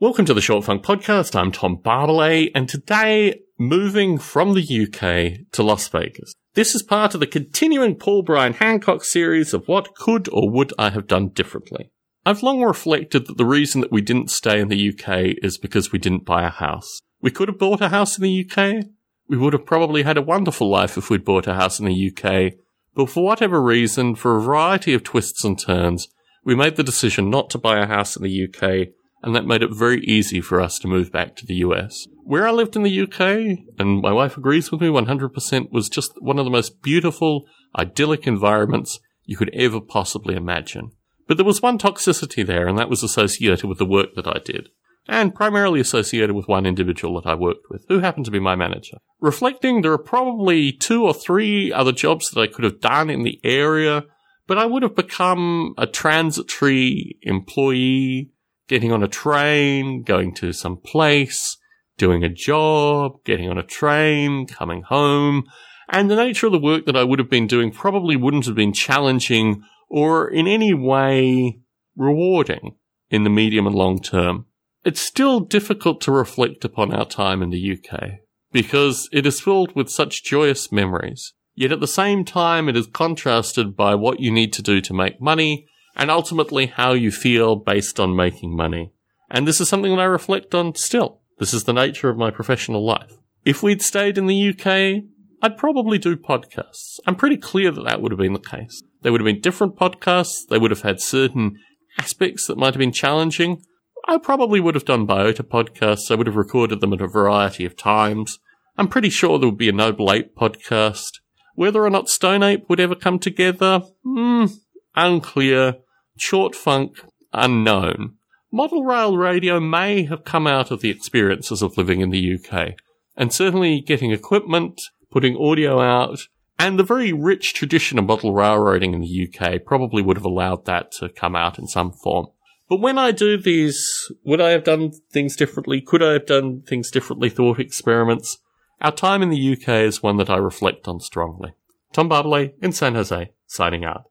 [0.00, 1.38] Welcome to the Short Funk Podcast.
[1.38, 6.32] I'm Tom Barbalet, and today moving from the UK to Las Vegas.
[6.54, 10.72] This is part of the continuing Paul Brian Hancock series of what could or would
[10.78, 11.90] I have done differently.
[12.24, 15.92] I've long reflected that the reason that we didn't stay in the UK is because
[15.92, 17.00] we didn't buy a house.
[17.20, 18.86] We could have bought a house in the UK.
[19.28, 22.10] We would have probably had a wonderful life if we'd bought a house in the
[22.10, 22.54] UK.
[22.94, 26.08] But for whatever reason, for a variety of twists and turns,
[26.42, 29.62] we made the decision not to buy a house in the UK, and that made
[29.62, 32.06] it very easy for us to move back to the US.
[32.24, 36.12] Where I lived in the UK, and my wife agrees with me 100%, was just
[36.20, 37.46] one of the most beautiful,
[37.78, 40.92] idyllic environments you could ever possibly imagine.
[41.26, 44.40] But there was one toxicity there, and that was associated with the work that I
[44.44, 44.68] did.
[45.06, 48.56] And primarily associated with one individual that I worked with, who happened to be my
[48.56, 48.98] manager.
[49.20, 53.22] Reflecting, there are probably two or three other jobs that I could have done in
[53.22, 54.04] the area,
[54.46, 58.30] but I would have become a transitory employee,
[58.70, 61.56] getting on a train, going to some place,
[61.98, 65.42] doing a job, getting on a train, coming home,
[65.88, 68.54] and the nature of the work that I would have been doing probably wouldn't have
[68.54, 71.58] been challenging or in any way
[71.96, 72.76] rewarding
[73.10, 74.46] in the medium and long term.
[74.84, 78.20] It's still difficult to reflect upon our time in the UK
[78.52, 81.34] because it is filled with such joyous memories.
[81.56, 84.94] Yet at the same time, it is contrasted by what you need to do to
[84.94, 88.92] make money and ultimately how you feel based on making money.
[89.30, 91.20] And this is something that I reflect on still.
[91.38, 93.16] This is the nature of my professional life.
[93.44, 95.04] If we'd stayed in the UK,
[95.42, 96.98] I'd probably do podcasts.
[97.06, 98.82] I'm pretty clear that that would have been the case.
[99.02, 100.46] They would have been different podcasts.
[100.48, 101.58] They would have had certain
[101.98, 103.62] aspects that might have been challenging.
[104.06, 106.10] I probably would have done biota podcasts.
[106.10, 108.38] I would have recorded them at a variety of times.
[108.76, 111.20] I'm pretty sure there would be a Noble Ape podcast.
[111.54, 114.46] Whether or not Stone Ape would ever come together, hmm,
[114.94, 115.76] unclear.
[116.16, 118.16] Short Funk, unknown.
[118.52, 122.74] Model Rail Radio may have come out of the experiences of living in the UK,
[123.16, 124.80] and certainly getting equipment,
[125.10, 126.26] putting audio out,
[126.58, 130.66] and the very rich tradition of model railroading in the UK probably would have allowed
[130.66, 132.26] that to come out in some form.
[132.68, 135.80] But when I do these, would I have done things differently?
[135.80, 137.30] Could I have done things differently?
[137.30, 138.38] Thought experiments.
[138.80, 141.52] Our time in the UK is one that I reflect on strongly.
[141.92, 144.09] Tom Barbalet in San Jose, signing out.